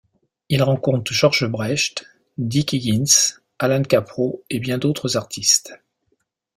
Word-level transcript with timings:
Il 0.49 0.63
rencontre 0.63 1.13
George 1.13 1.45
Brecht, 1.45 2.07
Dick 2.39 2.73
Higgins, 2.73 3.37
Allan 3.59 3.83
Kaprow 3.83 4.43
et 4.49 4.57
bien 4.59 4.79
d’autres 4.79 5.15
artistes. 5.15 5.79